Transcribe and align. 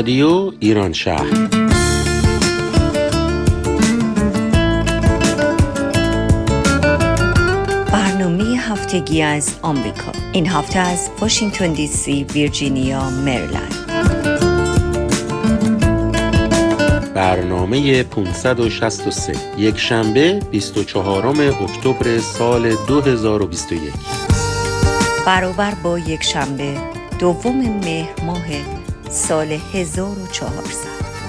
رادیو 0.00 0.52
ایران 0.60 0.92
شهر. 0.92 1.30
برنامه 7.92 8.44
هفتگی 8.44 9.22
از 9.22 9.54
آمریکا. 9.62 10.12
این 10.32 10.46
هفته 10.46 10.78
از 10.78 11.10
واشنگتن 11.20 11.72
دی 11.72 11.86
سی، 11.86 12.24
ویرجینیا، 12.24 13.10
مریلند. 13.10 13.74
برنامه 17.14 18.02
563 18.02 19.32
یک 19.58 19.78
شنبه 19.78 20.40
24 20.50 21.26
اکتبر 21.26 22.18
سال 22.18 22.74
2021 22.88 23.92
برابر 25.26 25.74
با 25.74 25.98
یک 25.98 26.22
شنبه 26.22 26.76
دوم 27.18 27.58
مهر 27.84 28.24
ماه 28.26 28.79
سال 29.12 29.60
1400 29.74 31.19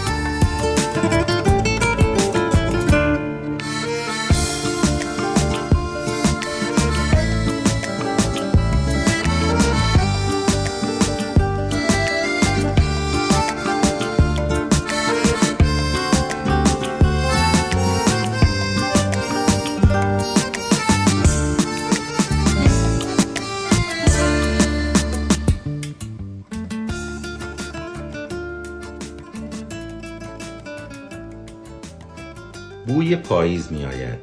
پاییز 33.32 33.72
می 33.72 33.86
آید 33.86 34.20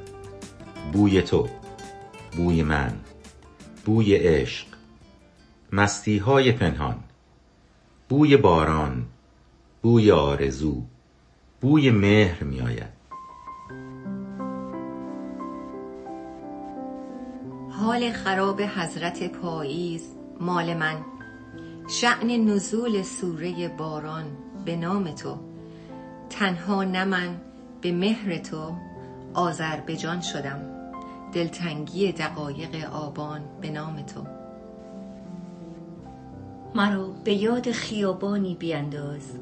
بوی 0.92 1.23
تو 1.23 1.48
بوی 2.37 2.62
من 2.62 2.92
بوی 3.84 4.17
عشق 4.17 4.67
مستی 5.73 6.19
های 6.19 6.53
پنهان 6.53 6.97
بوی 8.09 8.36
باران 8.36 9.06
بوی 9.83 10.11
آرزو 10.11 10.83
بوی 11.61 11.91
مهر 11.91 12.45
می 12.45 12.61
آید 12.61 12.92
حال 17.70 18.12
خراب 18.12 18.61
حضرت 18.61 19.33
پاییز 19.33 20.14
مال 20.41 20.75
من. 20.75 20.97
شعن 21.91 22.31
نزول 22.31 23.03
سوره 23.03 23.69
باران 23.69 24.25
به 24.64 24.77
نام 24.77 25.11
تو. 25.11 25.39
تنها 26.31 26.84
نه 26.84 27.05
من 27.05 27.41
به 27.81 27.92
مهر 27.92 28.39
تو. 28.39 28.88
آذربجان 29.34 30.20
شدم 30.20 30.60
دلتنگی 31.32 32.12
دقایق 32.12 32.92
آبان 32.92 33.40
به 33.60 33.70
نام 33.70 34.02
تو 34.02 34.24
مرا 36.74 37.08
به 37.24 37.34
یاد 37.34 37.70
خیابانی 37.70 38.54
بینداز 38.54 39.38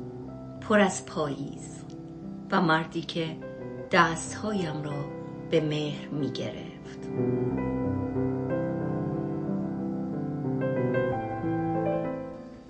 پر 0.60 0.80
از 0.80 1.06
پاییز 1.06 1.84
و 2.50 2.60
مردی 2.60 3.02
که 3.02 3.36
دستهایم 3.92 4.82
را 4.82 5.04
به 5.50 5.60
مهر 5.60 6.08
می 6.08 6.30
گرفت 6.30 7.08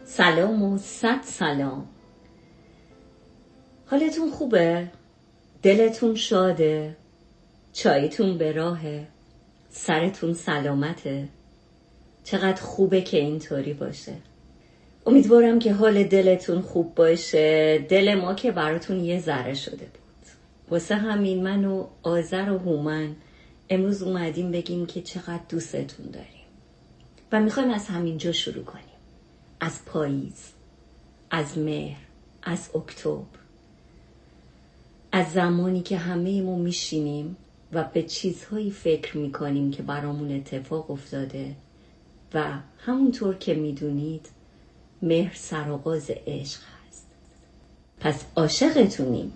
سلام 0.05 0.62
و 0.62 0.78
صد 0.78 1.21
سلام 1.22 1.87
حالتون 3.87 4.31
خوبه؟ 4.31 4.91
دلتون 5.62 6.15
شاده؟ 6.15 6.97
چایتون 7.76 8.38
به 8.38 8.53
راهه؟ 8.53 9.06
سرتون 9.70 10.34
سلامته؟ 10.34 11.28
چقدر 12.25 12.62
خوبه 12.62 13.03
که 13.03 13.16
اینطوری 13.16 13.72
باشه. 13.72 14.12
امیدوارم 15.06 15.59
که 15.59 15.72
حال 15.72 16.04
دلتون 16.04 16.60
خوب 16.60 16.94
باشه. 16.94 17.78
دل 17.78 18.14
ما 18.14 18.34
که 18.34 18.53
براتون 18.53 19.00
یه 19.00 19.20
ذره 19.20 19.54
شده 19.54 19.76
بود. 19.76 20.26
واسه 20.70 20.94
همین 20.94 21.42
من 21.42 21.64
و 21.64 21.87
آذر 22.03 22.50
و 22.50 22.59
هومن 22.59 23.16
امروز 23.70 24.03
اومدیم 24.03 24.50
بگیم 24.50 24.87
که 24.87 25.03
چقدر 25.03 25.43
دوستتون 25.48 26.06
داریم. 26.06 26.47
و 27.32 27.41
می‌خوایم 27.41 27.70
از 27.70 27.87
همینجا 27.87 28.32
شروع 28.32 28.64
کنیم. 28.64 28.84
از 29.60 29.84
پاییز 29.84 30.53
از 31.31 31.58
مهر 31.58 32.00
از 32.43 32.70
اکتبر. 32.75 33.38
از 35.12 35.32
زمانی 35.32 35.82
که 35.82 35.97
همه 35.97 36.43
ما 36.43 36.56
میشینیم 36.56 37.37
و 37.76 37.84
به 37.92 38.03
چیزهایی 38.03 38.70
فکر 38.70 39.16
می‌کنیم 39.16 39.70
که 39.70 39.82
برامون 39.82 40.37
اتفاق 40.37 40.91
افتاده. 40.91 41.54
و 42.34 42.44
همونطور 42.78 43.34
که 43.34 43.54
می‌دونید 43.54 44.26
مهر 45.03 45.34
سرآغاز 45.34 46.10
عشق 46.26 46.60
هست. 46.88 47.06
پس 48.00 48.25
عاشقتونیم. 48.37 49.32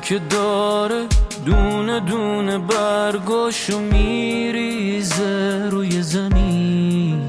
که 0.00 0.18
داره 0.18 1.11
دونه 1.44 2.00
دونه 2.00 2.58
برگاشو 2.58 3.78
میریزه 3.78 5.68
روی 5.70 6.02
زمین. 6.02 7.22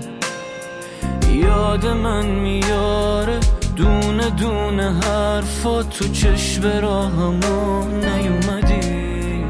یاد 1.35 1.85
من 1.85 2.25
میاره 2.25 3.40
دونه 3.75 4.29
دونه 4.29 4.91
حرفا 4.91 5.84
تو 5.84 6.07
چشم 6.07 6.63
راهمو 6.81 7.84
نیومدی. 7.88 9.44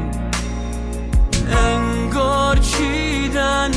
انگار 1.56 2.56
چیدن 2.56 3.70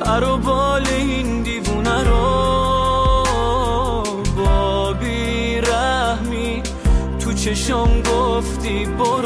پر 0.00 0.24
و 0.24 0.36
بال 0.36 0.86
این 0.86 1.42
دیوونه 1.42 2.04
رو. 2.04 2.16
با 4.36 4.92
بیرحمی 4.92 6.62
تو 7.18 7.32
چشم 7.32 8.02
گفتی 8.02 8.84
برو 8.84 9.25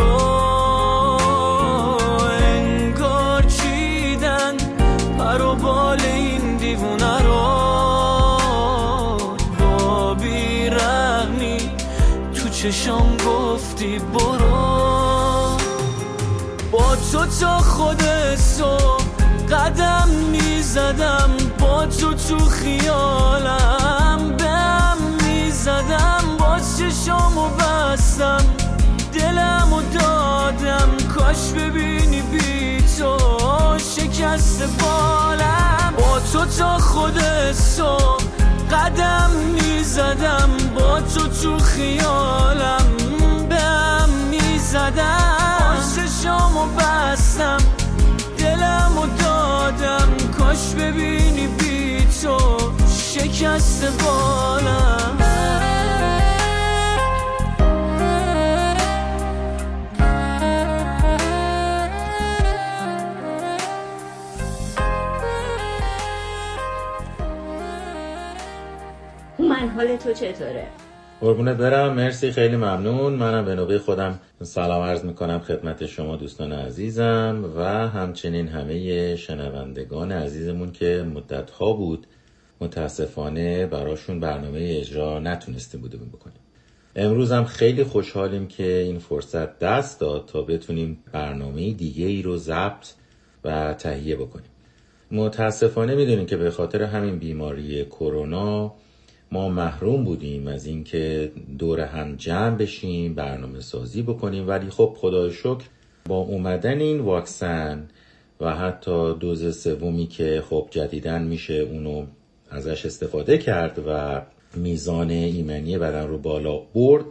خود 17.48 18.02
صبح 18.36 19.04
قدم 19.50 20.08
می‌زدم 20.30 21.30
با 21.58 21.86
تو 21.86 22.14
تو 22.14 22.38
خیالم. 22.38 24.36
بهم 24.38 24.96
می‌زدم 25.26 26.24
با 26.38 26.56
چشامو 26.78 27.48
بستم. 27.48 28.44
دلم 29.12 29.72
و 29.72 29.82
دادم 29.98 30.88
کاش 31.14 31.50
ببینی 31.56 32.22
بی 32.22 32.82
تو. 32.98 33.18
شکست 33.78 34.62
بالم. 34.62 35.94
با 35.98 36.20
تو 36.32 36.44
تا 36.44 36.78
خود 36.78 37.22
صبح 37.52 38.22
قدم 38.72 39.30
می‌زدم 39.30 40.50
با 40.74 41.00
تو 41.00 41.28
تو 41.28 41.58
خیالم. 41.58 42.86
بهم 43.48 44.08
می‌زدم. 44.30 45.36
با 45.70 46.66
بستم 47.40 47.58
دلم 48.38 48.98
و 48.98 49.06
دادم 49.22 50.16
کاش 50.38 50.74
ببینی 50.74 51.46
بی 51.46 52.06
تو 52.22 52.38
شکست 52.88 53.84
بالم 53.84 55.16
حال 69.76 69.96
تو 69.96 70.12
چطوره؟ 70.12 70.79
قربونت 71.20 71.56
برم. 71.56 71.94
مرسی 71.94 72.30
خیلی 72.30 72.56
ممنون. 72.56 73.12
منم 73.12 73.44
به 73.44 73.54
نوبه 73.54 73.78
خودم 73.78 74.18
سلام 74.42 74.82
عرض 74.82 75.04
می‌کنم 75.04 75.38
خدمت 75.38 75.86
شما 75.86 76.16
دوستان 76.16 76.52
عزیزم. 76.52 77.52
و 77.56 77.88
همچنین 77.88 78.48
همه 78.48 79.16
شنوندگان 79.16 80.12
عزیزمون 80.12 80.72
که 80.72 81.06
مدت 81.14 81.50
ها 81.50 81.72
بود 81.72 82.06
متاسفانه 82.60 83.66
براشون 83.66 84.20
برنامه 84.20 84.76
اجرا 84.80 85.18
نتونستیم 85.18 85.80
بودیم 85.80 86.10
بکنیم. 86.14 86.36
امروز 86.96 87.32
هم 87.32 87.44
خیلی 87.44 87.84
خوشحالیم 87.84 88.46
که 88.46 88.78
این 88.78 88.98
فرصت 88.98 89.58
دست 89.58 90.00
داد 90.00 90.26
تا 90.26 90.42
بتونیم 90.42 90.98
برنامه 91.12 91.72
دیگه 91.72 92.06
ای 92.06 92.22
رو 92.22 92.36
ضبط 92.36 92.86
و 93.44 93.74
تهیه 93.74 94.16
بکنیم. 94.16 94.50
متاسفانه 95.10 95.94
می‌دونیم 95.94 96.26
که 96.26 96.36
به 96.36 96.50
خاطر 96.50 96.82
همین 96.82 97.18
بیماری 97.18 97.84
کرونا 97.84 98.74
ما 99.32 99.48
محروم 99.48 100.04
بودیم 100.04 100.46
از 100.46 100.66
اینکه 100.66 101.32
دور 101.58 101.80
هم 101.80 102.16
جمع 102.16 102.56
بشیم 102.56 103.14
برنامه 103.14 103.60
سازی 103.60 104.02
بکنیم. 104.02 104.48
ولی 104.48 104.70
خب 104.70 104.96
خدای 104.98 105.32
شکر 105.32 105.64
با 106.08 106.16
اومدن 106.16 106.80
این 106.80 107.00
واکسن 107.00 107.88
و 108.40 108.54
حتی 108.54 109.14
دوز 109.14 109.62
سومی 109.62 110.06
که 110.06 110.42
خب 110.50 110.68
جدیدن 110.70 111.22
میشه 111.22 111.54
اونو 111.54 112.06
ازش 112.50 112.86
استفاده 112.86 113.38
کرد 113.38 113.84
و 113.86 114.22
میزان 114.54 115.10
ایمنی 115.10 115.78
بدن 115.78 116.08
رو 116.08 116.18
بالا 116.18 116.58
برد 116.74 117.04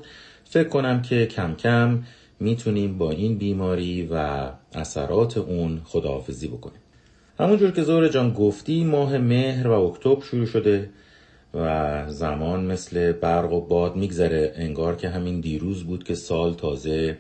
فکر 0.44 0.68
کنم 0.68 1.02
که 1.02 1.26
کم 1.26 1.56
کم 1.56 2.04
می‌تونیم 2.40 2.98
با 2.98 3.12
این 3.12 3.38
بیماری 3.38 4.10
و 4.12 4.48
اثرات 4.74 5.38
اون 5.38 5.82
خداحافظی 5.86 6.48
بکنیم. 6.48 6.80
همونجور 7.40 7.72
که 7.72 7.84
زور 7.84 8.08
جان 8.08 8.34
گفتی 8.34 8.84
ماه 8.84 9.18
مهر 9.18 9.68
و 9.68 9.72
اکتبر 9.72 10.22
شروع 10.22 10.46
شده. 10.46 10.90
و 11.54 12.04
زمان 12.08 12.66
مثل 12.66 13.12
برق 13.12 13.54
و 13.54 13.62
باد 13.62 13.96
میگذره. 13.96 14.54
انگار 14.56 14.96
که 14.96 15.10
همین 15.10 15.40
دیروز 15.40 15.84
بود 15.84 16.04
که 16.04 16.16
سال 16.16 16.54
تازه 16.54 17.18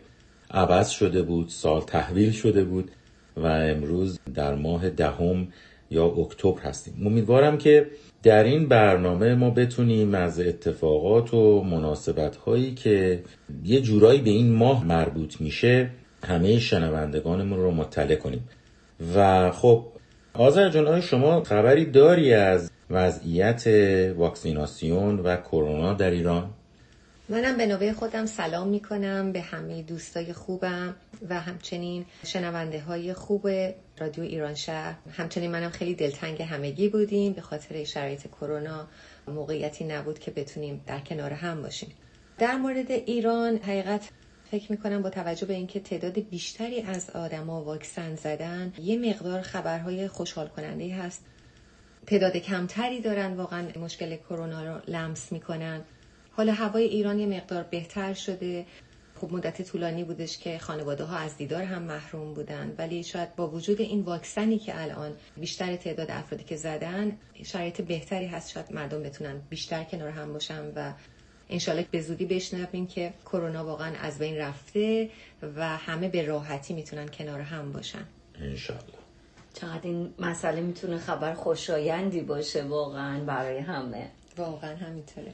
عوض 0.51 0.89
شده 0.89 1.21
بود 1.21 1.49
سال 1.49 1.81
تحویل 1.81 2.31
شده 2.31 2.63
بود 2.63 2.91
و 3.37 3.45
امروز 3.45 4.19
در 4.35 4.55
ماه 4.55 4.89
دهم 4.89 5.47
یا 5.91 6.05
اکتبر 6.05 6.61
هستیم. 6.61 7.07
امیدوارم 7.07 7.57
که 7.57 7.87
در 8.23 8.43
این 8.43 8.67
برنامه 8.67 9.35
ما 9.35 9.49
بتونیم 9.49 10.15
از 10.15 10.39
اتفاقات 10.39 11.33
و 11.33 11.63
مناسبت 11.63 12.35
هایی 12.35 12.73
که 12.73 13.23
یه 13.63 13.81
جورایی 13.81 14.21
به 14.21 14.29
این 14.29 14.51
ماه 14.51 14.85
مربوط 14.85 15.41
میشه 15.41 15.89
همه 16.23 16.59
شنوندگانمون 16.59 17.59
رو 17.59 17.71
مطلع 17.71 18.15
کنیم. 18.15 18.49
و 19.15 19.51
خب 19.51 19.85
آذر 20.33 20.69
جان 20.69 21.01
شما 21.01 21.43
خبری 21.43 21.85
داری 21.85 22.33
از 22.33 22.71
وضعیت 22.89 23.67
واکسیناسیون 24.17 25.19
و 25.19 25.37
کرونا 25.37 25.93
در 25.93 26.11
ایران. 26.11 26.49
منم 27.29 27.57
به 27.57 27.65
نوبه 27.65 27.93
خودم 27.93 28.25
سلام 28.25 28.67
می 28.67 28.79
کنم 28.79 29.31
به 29.31 29.41
همه 29.41 29.81
دوستای 29.81 30.33
خوبم 30.33 30.95
و 31.29 31.39
همچنین 31.39 32.05
شنونده 32.25 32.79
های 32.79 33.13
خوب 33.13 33.47
رادیو 33.97 34.23
ایران 34.23 34.55
شهر. 34.55 34.95
همچنین 35.11 35.51
منم 35.51 35.69
خیلی 35.69 35.95
دلتنگ 35.95 36.41
همگی 36.41 36.89
بودیم. 36.89 37.33
به 37.33 37.41
خاطر 37.41 37.83
شرایط 37.83 38.27
کرونا 38.27 38.87
موقعیتی 39.27 39.85
نبود 39.85 40.19
که 40.19 40.31
بتونیم 40.31 40.81
در 40.87 40.99
کنار 40.99 41.33
هم 41.33 41.61
باشیم. 41.61 41.89
در 42.37 42.55
مورد 42.55 42.91
ایران 42.91 43.57
حقیقت 43.57 44.09
فکر 44.51 44.71
می‌کنم 44.71 45.01
با 45.01 45.09
توجه 45.09 45.45
به 45.45 45.53
اینکه 45.53 45.79
تعداد 45.79 46.19
بیشتری 46.19 46.81
از 46.81 47.09
آدما 47.09 47.63
واکسن 47.63 48.15
زدن 48.15 48.73
یه 48.83 49.09
مقدار 49.09 49.41
خبرهای 49.41 50.07
خوشحال 50.07 50.47
کننده 50.47 50.95
هست. 50.95 51.25
تعداد 52.09 52.37
کمتری 52.37 53.01
دارن 53.01 53.33
واقعا 53.33 53.67
مشکل 53.79 54.15
کرونا 54.15 54.63
رو 54.63 54.81
لمس 54.87 55.31
می‌کنن. 55.31 55.83
حالا 56.31 56.53
هوای 56.53 56.83
ایران 56.83 57.19
یه 57.19 57.25
مقدار 57.25 57.63
بهتر 57.63 58.13
شده. 58.13 58.65
خب 59.15 59.31
مدت 59.31 59.61
طولانی 59.61 60.03
بودش 60.03 60.37
که 60.37 60.57
خانواده 60.57 61.03
ها 61.03 61.17
از 61.17 61.37
دیدار 61.37 61.63
هم 61.63 61.81
محروم 61.81 62.33
بودن 62.33 62.75
ولی 62.77 63.03
شاید 63.03 63.35
با 63.35 63.49
وجود 63.49 63.81
این 63.81 64.01
واکسنی 64.01 64.59
که 64.59 64.81
الان 64.81 65.11
بیشتر 65.37 65.75
تعداد 65.75 66.11
افرادی 66.11 66.43
که 66.43 66.55
زدن 66.55 67.17
شرایط 67.43 67.81
بهتری 67.81 68.27
هست. 68.27 68.51
شاید 68.51 68.73
مردم 68.73 69.03
بتونن 69.03 69.41
بیشتر 69.49 69.83
کنار 69.83 70.09
هم 70.09 70.33
باشن 70.33 70.71
و 70.75 70.93
انشالله 71.49 71.85
به 71.91 72.01
زودی 72.01 72.25
بشنویم 72.25 72.87
که 72.87 73.13
کرونا 73.25 73.65
واقعا 73.65 73.95
از 74.01 74.19
بین 74.19 74.37
رفته 74.37 75.09
و 75.55 75.77
همه 75.77 76.09
به 76.09 76.25
راحتی 76.25 76.73
می‌تونن 76.73 77.07
کنار 77.07 77.41
هم 77.41 77.71
باشن. 77.71 78.05
انشالله. 78.35 78.98
چقدر 79.61 79.81
این 79.83 80.13
مسئله 80.19 80.61
می‌تونه 80.61 80.97
خبر 80.97 81.33
خوشایندی 81.33 82.21
باشه 82.21 82.63
واقعا 82.63 83.23
برای 83.23 83.57
همه. 83.57 84.11
واقعا 84.37 84.75
همینطوره. 84.75 85.33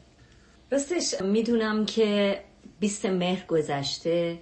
راستش 0.71 1.21
می‌دونم 1.21 1.85
که 1.85 2.41
20 2.79 3.05
مهر 3.05 3.45
گذشته 3.45 4.39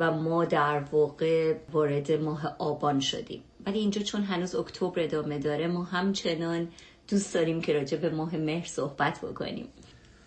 و 0.00 0.12
ما 0.12 0.44
در 0.44 0.80
واقع 0.92 1.54
وارد 1.72 2.12
ماه 2.12 2.56
آبان 2.58 3.00
شدیم. 3.00 3.42
ولی 3.66 3.78
اینجا 3.78 4.02
چون 4.02 4.22
هنوز 4.22 4.54
اکتبر 4.54 5.00
ادامه 5.00 5.38
داره 5.38 5.66
ما 5.66 5.84
همچنان 5.84 6.68
دوست 7.08 7.34
داریم 7.34 7.60
که 7.60 7.72
راجع 7.72 7.96
به 7.96 8.10
ماه 8.10 8.36
مهر 8.36 8.66
صحبت 8.66 9.20
بکنیم. 9.20 9.68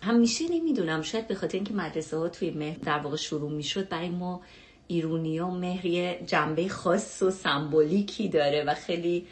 همیشه 0.02 0.44
نمی‌دونم 0.50 1.02
شاید 1.02 1.26
به 1.26 1.34
خاطر 1.34 1.54
اینکه 1.54 1.74
مدرسه 1.74 2.16
ها 2.16 2.28
توی 2.28 2.50
مهر 2.50 2.78
در 2.78 2.98
واقع 2.98 3.16
شروع 3.16 3.50
می‌شد 3.50 3.88
برای 3.88 4.08
ما 4.08 4.40
ایرونیا 4.88 5.50
مهر 5.50 6.14
جنبه 6.26 6.68
خاص 6.68 7.22
و 7.22 7.30
سمبولیکی 7.30 8.28
داره 8.28 8.64
و 8.64 8.74
خیلی 8.74 9.26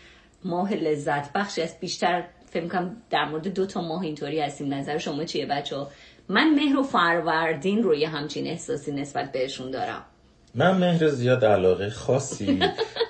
ماه 0.44 0.74
لذت 0.74 1.32
بخشی 1.32 1.62
است. 1.62 1.80
بیشتر 1.80 2.24
فکر 2.50 2.68
کنم 2.68 2.96
در 3.10 3.24
مورد 3.24 3.54
دو 3.54 3.66
تا 3.66 3.80
ماه 3.80 4.02
اینطوری 4.02 4.40
هستیم. 4.40 4.74
نظر 4.74 4.98
شما 4.98 5.24
چیه 5.24 5.46
بچه 5.46 5.76
من 6.28 6.54
مهر 6.54 6.76
و 6.76 6.82
فروردین 6.82 7.82
رو 7.82 7.94
یه 7.94 8.08
همچین 8.08 8.46
احساسی 8.46 8.92
نسبت 8.92 9.32
بهشون 9.32 9.70
دارم. 9.70 10.02
من 10.54 10.76
مهر 10.78 11.08
زیاد 11.08 11.44
علاقه 11.44 11.90
خاصی 11.90 12.60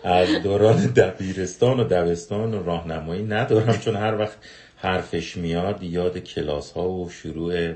از 0.05 0.43
دوران 0.43 0.87
دبیرستان 0.87 1.81
و 1.81 1.85
دبستان 1.85 2.55
و 2.55 2.63
راهنمایی 2.63 3.23
ندارم 3.23 3.79
چون 3.79 3.97
هر 3.97 4.19
وقت 4.19 4.37
حرفش 4.77 5.37
میاد 5.37 5.83
یاد 5.83 6.19
کلاس 6.19 6.73
ها 6.73 6.91
و 6.91 7.11
شروع 7.11 7.73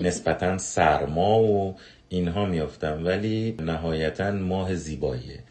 نسبتا 0.00 0.58
سرما 0.58 1.38
و 1.38 1.76
اینها 2.08 2.46
میافتم 2.46 3.04
ولی 3.04 3.56
نهایتا 3.60 4.30
ماه 4.30 4.74
زیباییه. 4.74 5.42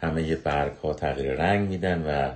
همه 0.00 0.36
برگ 0.36 0.72
ها 0.72 0.94
تغییر 0.94 1.32
رنگ 1.32 1.68
میدن 1.68 2.02
و 2.06 2.32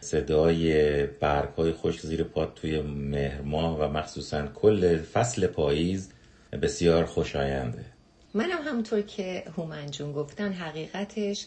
صدای 0.00 1.06
برگ 1.06 1.48
های 1.48 1.72
خشک 1.72 2.00
زیر 2.00 2.24
پاد 2.24 2.52
توی 2.54 2.82
مهر 2.82 3.40
ماه 3.40 3.78
و 3.80 3.88
مخصوصا 3.88 4.46
کل 4.46 4.98
فصل 4.98 5.46
پاییز 5.46 6.12
بسیار 6.62 7.04
خوشاینده. 7.04 7.84
منم 8.34 8.62
همونطور 8.64 9.02
که 9.02 9.44
هومنجون 9.56 10.12
گفتن 10.12 10.52
حقیقتش 10.52 11.46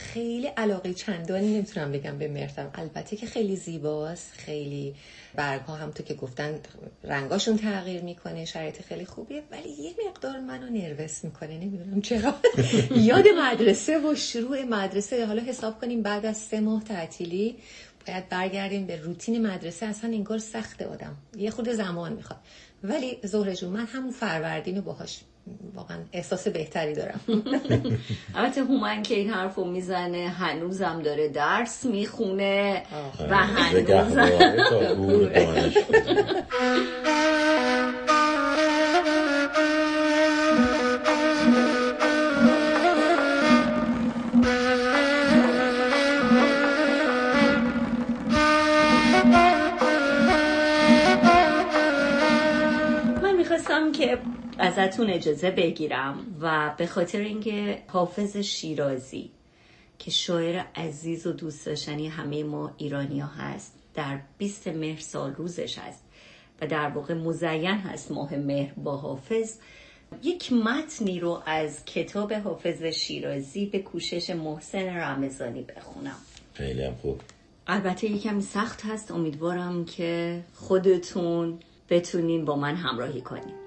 خیلی 0.00 0.46
علاقه 0.46 0.94
چندانی 0.94 1.54
نمی‌تونم 1.54 1.92
بگم 1.92 2.18
به 2.18 2.28
مرتم 2.28 2.70
البته 2.74 3.16
که 3.16 3.26
خیلی 3.26 3.56
زیباست 3.56 4.32
خیلی 4.32 4.94
برگ 5.34 5.60
ها 5.60 5.74
همونطور 5.74 6.06
که 6.06 6.14
گفتن 6.14 6.60
رنگاشون 7.04 7.56
تغییر 7.56 8.02
می‌کنه 8.02 8.44
شرایط 8.44 8.82
خیلی 8.82 9.04
خوبیه 9.04 9.42
ولی 9.50 9.68
یه 9.68 9.94
مقدار 10.08 10.40
منو 10.40 10.70
نروس 10.70 11.24
می‌کنه 11.24 11.58
نمی‌دونم 11.58 12.00
چرا. 12.00 12.34
یاد 13.10 13.24
مدرسه 13.28 13.98
و 13.98 14.14
شروع 14.14 14.62
مدرسه 14.62 15.26
حالا 15.26 15.42
حساب 15.42 15.80
کنیم 15.80 16.02
بعد 16.02 16.26
از 16.26 16.36
سه 16.36 16.60
ماه 16.60 16.84
تعطیلی 16.84 17.56
باید 18.06 18.28
برگردیم 18.28 18.86
به 18.86 18.96
روتین 18.96 19.46
مدرسه 19.46 19.86
اصلا 19.86 20.10
انگار 20.10 20.38
سخت 20.38 20.82
آدم 20.82 21.16
یه 21.36 21.50
خود 21.50 21.68
زمان 21.68 22.12
می‌خواد. 22.12 22.40
ولی 22.84 23.18
جون 23.60 23.70
من 23.70 23.86
همون 23.86 24.10
فروردین 24.10 24.76
رو 24.76 24.82
باهاش 24.82 25.20
واقعا 25.74 25.98
احساس 26.12 26.48
بهتری 26.48 26.94
دارم. 26.94 27.20
البته 28.34 28.60
هومن 28.60 29.02
که 29.02 29.14
این 29.14 29.30
حرف 29.30 29.54
رو 29.54 29.64
می‌زنه 29.64 30.28
هنوزم 30.28 31.02
داره 31.02 31.28
درس 31.28 31.84
می‌خونه 31.84 32.82
و 33.30 33.36
هنوزم. 33.36 34.30
من 53.22 53.36
می‌خواستم 53.36 53.92
که 53.92 54.18
ازتون 54.60 55.10
اجازه 55.10 55.50
بگیرم 55.50 56.36
و 56.40 56.74
به 56.78 56.86
خاطر 56.86 57.20
اینکه 57.20 57.82
حافظ 57.86 58.36
شیرازی 58.36 59.30
که 59.98 60.10
شاعر 60.10 60.62
عزیز 60.74 61.26
و 61.26 61.32
دوست 61.32 61.66
داشتنی 61.66 62.08
همه 62.08 62.44
ما 62.44 62.74
ایرانی 62.76 63.20
ها 63.20 63.28
هست 63.28 63.74
در 63.94 64.20
20 64.38 64.68
مهر 64.68 65.00
سال 65.00 65.34
روزش 65.34 65.78
هست 65.78 66.04
و 66.60 66.66
در 66.66 66.88
واقع 66.88 67.14
مزین 67.14 67.64
هست 67.64 68.10
ماه 68.10 68.36
مهر 68.36 68.72
با 68.74 68.96
حافظ 68.96 69.56
یک 70.22 70.52
متنی 70.52 71.20
رو 71.20 71.42
از 71.46 71.84
کتاب 71.84 72.32
حافظ 72.32 72.82
شیرازی 72.82 73.66
به 73.66 73.78
کوشش 73.78 74.30
محسن 74.30 74.86
رمضانی 74.86 75.62
بخونم. 75.62 76.16
خیلی 76.54 76.82
هم 76.82 76.94
خوب. 76.94 77.20
البته 77.66 78.06
یکمی 78.06 78.42
سخت 78.42 78.84
هست 78.84 79.10
امیدوارم 79.10 79.84
که 79.84 80.40
خودتون 80.54 81.58
بتونین 81.90 82.44
با 82.44 82.56
من 82.56 82.74
همراهی 82.74 83.20
کنین. 83.20 83.59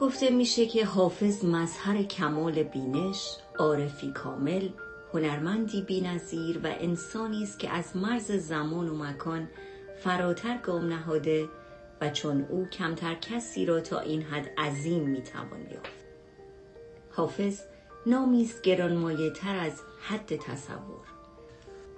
گفته 0.00 0.30
میشه 0.30 0.66
که 0.66 0.84
حافظ 0.84 1.44
مظهر 1.44 2.02
کمال 2.02 2.62
بینش 2.62 3.36
عارفی 3.58 4.12
کامل 4.12 4.68
هنرمندی 5.14 5.82
بینظیر 5.82 6.58
و 6.58 6.66
انسانی 6.80 7.42
است 7.42 7.58
که 7.58 7.70
از 7.70 7.96
مرز 7.96 8.32
زمان 8.32 8.88
و 8.88 8.94
مکان 8.94 9.48
فراتر 10.04 10.58
گام 10.58 10.84
نهاده 10.84 11.48
و 12.00 12.10
چون 12.10 12.46
او 12.50 12.66
کمتر 12.66 13.14
کسی 13.14 13.66
را 13.66 13.80
تا 13.80 14.00
این 14.00 14.22
حد 14.22 14.48
عظیم 14.58 15.02
می‌توان 15.02 15.60
یافت. 15.60 16.04
حافظ 17.10 17.60
نامی 18.06 18.42
است 18.42 18.62
گرانمایه 18.62 19.30
تر 19.30 19.56
از 19.56 19.80
حد 20.00 20.36
تصور. 20.36 21.06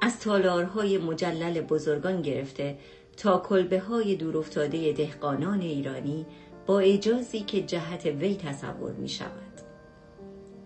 از 0.00 0.20
تالارهای 0.20 0.98
مجلل 0.98 1.60
بزرگان 1.60 2.22
گرفته 2.22 2.78
تا 3.16 3.38
کلبه 3.38 3.80
های 3.80 4.16
دورافتاده 4.16 4.92
دهقانان 4.92 5.60
ایرانی 5.60 6.26
با 6.70 6.78
اجازی 6.78 7.40
که 7.40 7.62
جهت 7.62 8.06
وی 8.06 8.36
تصور 8.36 8.92
می 8.92 9.08
شود. 9.08 9.60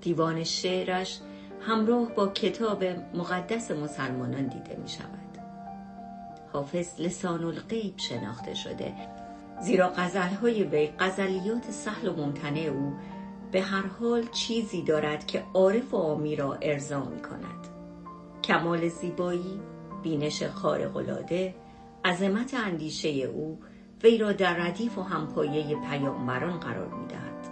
دیوان 0.01 0.45
شعرش 0.45 1.21
همراه 1.61 2.15
با 2.15 2.29
کتاب 2.29 2.85
مقدس 3.15 3.71
مسلمانان 3.71 4.47
دیده 4.47 4.77
می 4.83 4.89
شود. 4.89 5.39
حافظ 6.53 7.01
لسان 7.01 7.45
الغیب 7.45 7.95
شناخته 7.97 8.55
شده 8.55 8.95
زیرا 9.61 9.93
غزلهای 9.97 10.65
وی 10.65 10.91
غزلیات 10.99 11.71
سهل 11.71 12.09
و 12.09 12.17
ممتنع 12.17 12.61
او 12.61 12.93
به 13.53 13.63
هر 13.63 13.87
حال 13.87 14.27
چیزی 14.27 14.83
دارد 14.83 15.27
که 15.27 15.43
عارف 15.55 15.95
و 15.95 15.97
آمی 15.97 16.37
را 16.37 16.55
ارضا 16.55 17.05
می 17.05 17.23
کند 17.23 17.69
کمال 18.43 18.89
زیبایی 18.89 19.61
بینش 20.03 20.43
خارق‌العاده 20.43 21.55
عظمت 22.05 22.55
اندیشه 22.55 23.09
او 23.09 23.59
وی 24.05 24.19
را 24.19 24.33
در 24.33 24.55
ردیف 24.55 24.99
و 24.99 25.03
همپایه 25.03 25.77
پیامبران 25.77 26.61
قرار 26.61 26.89
می‌دهد 26.89 27.49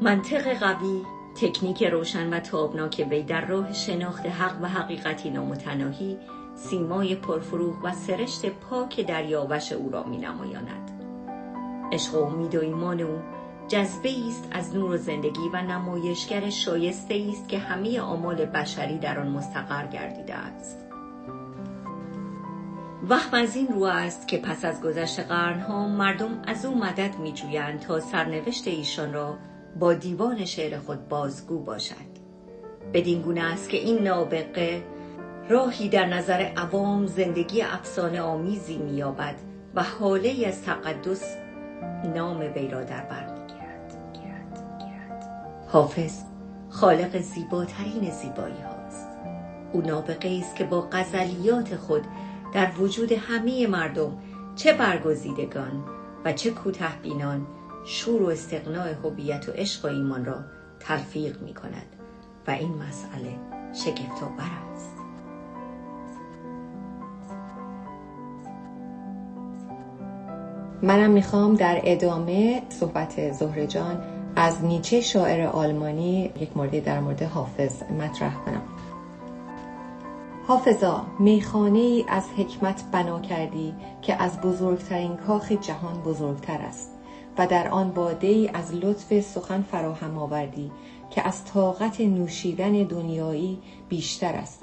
منطق 0.00 0.58
قوی 0.58 1.02
تکنیک 1.34 1.82
روشن 1.82 2.34
و 2.34 2.40
تابناک 2.40 3.06
وی 3.10 3.22
در 3.22 3.46
راه 3.46 3.72
شناخت 3.72 4.26
حق 4.26 4.62
و 4.62 4.68
حقیقتی 4.68 5.30
نامتناهی 5.30 6.18
سیمای 6.54 7.14
پرفروغ 7.14 7.74
و 7.84 7.92
سرشت 7.92 8.46
پاک 8.46 9.06
دریاوش 9.06 9.72
او 9.72 9.90
را 9.90 10.02
می 10.02 10.18
نمایاند. 10.18 10.90
عشق 11.92 12.14
و 12.14 12.18
امید 12.18 12.54
و 12.54 12.60
ایمان 12.60 13.00
او 13.00 13.18
جذبه 13.68 14.10
است 14.28 14.48
از 14.52 14.74
نور 14.74 14.90
و 14.90 14.96
زندگی 14.96 15.48
و 15.52 15.62
نمایشگر 15.62 16.50
شایسته 16.50 17.26
است 17.30 17.48
که 17.48 17.58
همه 17.58 18.00
آمال 18.00 18.44
بشری 18.44 18.98
در 18.98 19.20
آن 19.20 19.28
مستقر 19.28 19.86
گردیده 19.86 20.34
است 20.34 20.91
وهم 23.08 23.34
از 23.34 23.56
این 23.56 23.68
رو 23.68 23.82
است 23.82 24.28
که 24.28 24.38
پس 24.38 24.64
از 24.64 24.82
گذشت 24.82 25.20
قرنها 25.20 25.88
مردم 25.88 26.42
از 26.46 26.64
او 26.64 26.78
مدد 26.78 27.18
میجویند 27.18 27.80
تا 27.80 28.00
سرنوشت 28.00 28.68
ایشان 28.68 29.12
را 29.12 29.38
با 29.78 29.94
دیوان 29.94 30.44
شعر 30.44 30.78
خود 30.78 31.08
بازگو 31.08 31.58
باشد. 31.58 32.12
بدین 32.94 33.22
گونه 33.22 33.52
است 33.52 33.68
که 33.68 33.76
این 33.76 33.98
نابغه 33.98 34.82
راهی 35.48 35.88
در 35.88 36.06
نظر 36.06 36.40
عوام 36.56 37.06
زندگی 37.06 37.62
افسانه 37.62 38.20
آمیزی 38.20 38.78
مییابد 38.78 39.34
و 39.74 39.82
حاله 39.82 40.46
از 40.46 40.62
تقدس 40.62 41.36
نام 42.14 42.40
وی 42.40 42.68
را 42.68 42.84
در 42.84 43.04
بر 43.04 43.26
می‌گیرد. 43.34 43.98
حافظ 45.68 46.22
خالق 46.68 47.18
زیباترین 47.18 48.10
زیبایی 48.10 48.62
هاست. 48.62 49.08
او 49.72 49.80
نابغه 49.80 50.38
است 50.40 50.56
که 50.56 50.64
با 50.64 50.88
غزلیات 50.92 51.76
خود 51.76 52.02
در 52.52 52.70
وجود 52.78 53.12
همه 53.12 53.66
مردم 53.66 54.18
چه 54.56 54.72
برگزیدگان 54.72 55.84
و 56.24 56.32
چه 56.32 56.50
کوته 56.50 56.98
بینان 57.02 57.46
شور 57.84 58.22
و 58.22 58.26
استقناع 58.26 58.92
هویت 58.92 59.48
و 59.48 59.52
عشق 59.52 59.84
و 59.84 59.88
ایمان 59.88 60.24
را 60.24 60.36
تلفیق 60.80 61.42
می 61.42 61.54
کند 61.54 61.86
و 62.46 62.50
این 62.50 62.74
مسئله 62.74 63.38
شگفتآور 63.72 64.50
است. 64.74 64.92
منم 70.82 71.10
می‌خوام 71.10 71.54
در 71.54 71.80
ادامه 71.84 72.62
صحبت 72.68 73.32
زهره 73.32 73.66
جان 73.66 74.02
از 74.36 74.64
نیچه 74.64 75.00
شاعر 75.00 75.46
آلمانی 75.46 76.32
یک 76.40 76.56
موردی 76.56 76.80
در 76.80 77.00
مورد 77.00 77.22
حافظ 77.22 77.82
مطرح 77.82 78.34
کنم. 78.34 78.62
حافظا 80.52 81.06
میخانه 81.18 81.78
ای 81.78 82.04
از 82.08 82.24
حکمت 82.36 82.84
بنا 82.92 83.20
کردی 83.20 83.74
که 84.02 84.22
از 84.22 84.40
بزرگترین 84.40 85.16
کاخ 85.16 85.52
جهان 85.52 86.02
بزرگتر 86.02 86.58
است 86.58 86.90
و 87.38 87.46
در 87.46 87.68
آن 87.68 87.90
باده 87.90 88.26
ای 88.26 88.48
از 88.48 88.74
لطف 88.74 89.20
سخن 89.20 89.62
فراهم 89.62 90.18
آوردی 90.18 90.70
که 91.10 91.26
از 91.26 91.44
طاقت 91.44 92.00
نوشیدن 92.00 92.72
دنیایی 92.72 93.58
بیشتر 93.88 94.32
است. 94.34 94.62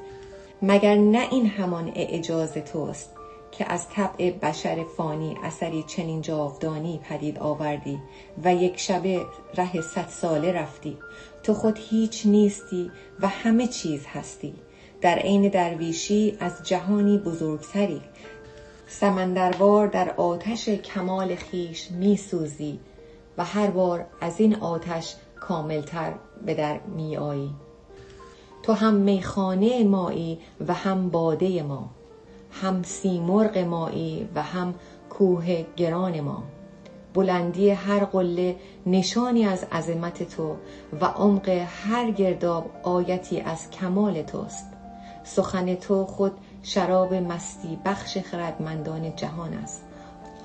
مگر 0.61 0.95
نه 0.95 1.27
این 1.31 1.47
همان 1.47 1.91
اعجاز 1.95 2.53
توست 2.53 3.09
که 3.51 3.71
از 3.71 3.89
طبع 3.89 4.31
بشر 4.31 4.83
فانی 4.97 5.37
اثری 5.43 5.83
چنین 5.83 6.21
جاودانی 6.21 6.99
پدید 7.09 7.39
آوردی 7.39 7.99
و 8.43 8.55
یک 8.55 8.79
شبه 8.79 9.25
ره 9.55 9.81
صد 9.81 10.07
ساله 10.09 10.51
رفتی؟ 10.51 10.97
تو 11.43 11.53
خود 11.53 11.79
هیچ 11.89 12.25
نیستی 12.25 12.91
و 13.19 13.27
همه 13.27 13.67
چیز 13.67 14.05
هستی. 14.05 14.53
در 15.01 15.15
عین 15.15 15.49
درویشی 15.49 16.37
از 16.39 16.63
جهانی 16.63 17.17
بزرگتری. 17.17 18.01
سمندروار 18.87 19.87
در 19.87 20.09
آتش 20.17 20.69
کمال 20.69 21.35
خویش 21.35 21.91
می 21.91 22.17
سوزی 22.17 22.79
و 23.37 23.43
هر 23.43 23.67
بار 23.67 24.05
از 24.21 24.39
این 24.39 24.55
آتش 24.55 25.15
کاملتر 25.39 26.13
به 26.45 26.53
در 26.53 26.79
می 26.79 27.17
آیی 27.17 27.49
تو 28.63 28.73
هم 28.73 28.93
میخانه 28.93 29.83
مایی 29.83 30.39
و 30.67 30.73
هم 30.73 31.09
باده 31.09 31.63
ما 31.63 31.89
هم 32.51 32.83
سیمرغ 32.83 33.57
مایی 33.57 34.29
و 34.35 34.41
هم 34.43 34.73
کوه 35.09 35.65
گران 35.75 36.21
ما. 36.21 36.43
بلندی 37.13 37.69
هر 37.69 38.05
قله 38.05 38.55
نشانی 38.85 39.45
از 39.45 39.63
عظمت 39.71 40.35
تو 40.35 40.55
و 41.01 41.05
عمق 41.05 41.49
هر 41.49 42.11
گرداب 42.11 42.71
آیتی 42.83 43.41
از 43.41 43.69
کمال 43.69 44.21
توست. 44.21 44.68
سخن 45.29 45.75
تو 45.75 46.05
خود 46.05 46.31
شراب 46.63 47.13
مستی 47.13 47.79
بخش 47.85 48.17
خردمندان 48.17 49.15
جهان 49.15 49.53
است. 49.53 49.85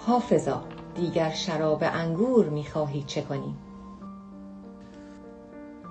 حافظا 0.07 0.63
دیگر 0.95 1.31
شراب 1.31 1.79
انگور 1.83 2.49
می‌خواهی 2.49 3.03
چه 3.03 3.23
کنی؟ 3.23 3.55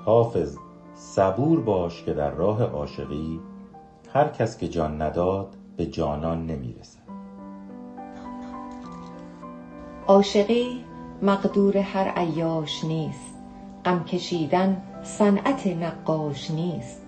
حافظ 0.05 0.57
صبور 0.95 1.61
باش 1.61 2.03
که 2.03 2.13
در 2.13 2.31
راه 2.31 2.63
عاشقی 2.63 3.39
هر 4.13 4.27
کس 4.27 4.57
که 4.57 4.67
جان 4.67 5.01
نداد 5.01 5.55
به 5.77 5.85
جانان 5.85 6.45
نمی‌رسد. 6.45 6.99
عاشقی 10.07 10.85
مقدور 11.21 11.77
هر 11.77 12.07
عیاش 12.15 12.83
نیست. 12.83 13.33
غم 13.85 14.03
کشیدن 14.03 14.81
صنعت 15.03 15.67
نقاش 15.67 16.51
نیست. 16.51 17.02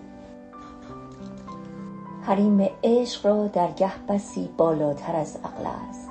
حریم 2.25 2.69
عشق 2.83 3.25
را 3.25 3.47
در 3.47 3.71
گه 3.71 3.91
بسی 4.09 4.49
بالاتر 4.57 5.15
از 5.15 5.37
عقل 5.43 5.65
است. 5.89 6.09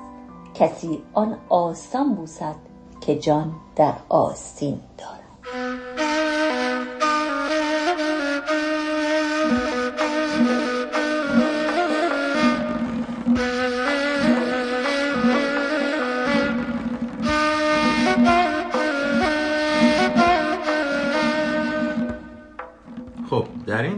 کسی 0.53 1.03
آن 1.13 1.37
آستان 1.49 2.15
بوسد 2.15 2.55
که 3.01 3.15
جان 3.15 3.53
در 3.75 3.93
آستین 4.09 4.79
دارد. 4.97 5.14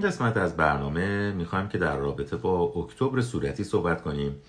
قسمت 0.07 0.37
از 0.37 0.57
برنامه 0.57 1.31
می‌خوایم 1.31 1.67
که 1.67 1.77
در 1.77 1.97
رابطه 1.97 2.37
با 2.37 2.63
اکتبر 2.63 3.21
صورتی 3.21 3.63
صحبت 3.63 4.01
کنیم 4.01 4.41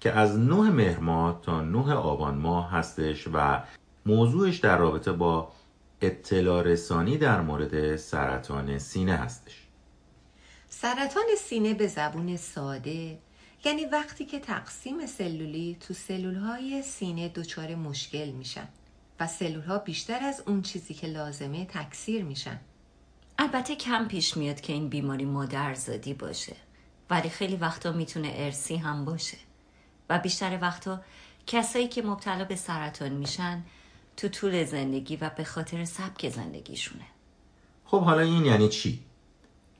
که 0.00 0.12
از 0.12 0.38
9 0.38 0.54
مهر 0.54 0.98
ماه 0.98 1.40
تا 1.42 1.60
9 1.60 1.92
آبان 1.94 2.34
ماه 2.34 2.70
هستش 2.70 3.28
و 3.32 3.62
موضوعش 4.06 4.56
در 4.56 4.78
رابطه 4.78 5.12
با 5.12 5.52
اطلاع 6.00 6.62
رسانی 6.62 7.18
در 7.18 7.40
مورد 7.40 7.96
سرطان 7.96 8.78
سینه 8.78 9.16
هستش. 9.16 9.66
سرطان 10.68 11.26
سینه 11.38 11.74
به 11.74 11.86
زبون 11.86 12.36
ساده 12.36 13.18
یعنی 13.64 13.84
وقتی 13.84 14.24
که 14.24 14.38
تقسیم 14.38 15.06
سلولی 15.06 15.76
تو 15.80 15.94
سلولهای 15.94 16.82
سینه 16.82 17.28
دچار 17.28 17.74
مشکل 17.74 18.30
میشن 18.30 18.68
و 19.20 19.26
سلولها 19.26 19.78
بیشتر 19.78 20.18
از 20.22 20.42
اون 20.46 20.62
چیزی 20.62 20.94
که 20.94 21.06
لازمه 21.06 21.64
تکثیر 21.64 22.24
میشن. 22.24 22.60
البته 23.40 23.76
کم 23.76 24.08
پیش 24.08 24.36
میاد 24.36 24.60
که 24.60 24.72
این 24.72 24.88
بیماری 24.88 25.24
مادرزادی 25.24 26.14
باشه. 26.14 26.56
ولی 27.10 27.28
خیلی 27.28 27.56
وقتا 27.56 27.92
می‌تونه 27.92 28.32
ارسی 28.34 28.76
هم 28.76 29.04
باشه. 29.04 29.36
و 30.10 30.18
بیشتر 30.18 30.58
وقتا 30.62 31.00
کسایی 31.46 31.88
که 31.88 32.02
مبتلا 32.02 32.44
به 32.44 32.56
سرطان 32.56 33.12
میشن 33.12 33.62
تو 34.16 34.28
طول 34.28 34.64
زندگی 34.64 35.16
و 35.16 35.30
به 35.36 35.44
خاطر 35.44 35.84
سبک 35.84 36.28
زندگیشونه. 36.28 37.04
خب 37.84 38.00
حالا 38.00 38.20
این 38.20 38.44
یعنی 38.44 38.68
چی؟ 38.68 39.00